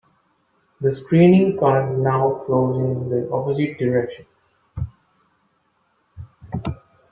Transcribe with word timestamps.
The 0.81 0.91
screening 0.91 1.59
current 1.59 1.99
now 1.99 2.41
flows 2.47 2.79
in 2.83 3.07
the 3.09 3.29
opposite 3.31 3.77
direction. 3.77 4.25